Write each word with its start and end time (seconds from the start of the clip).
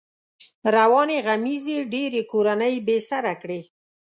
روانې 0.75 1.17
غمېزې 1.25 1.77
ډېری 1.93 2.21
کورنۍ 2.31 2.75
بې 2.87 2.97
سره 3.09 3.31
کړې. 3.41 3.59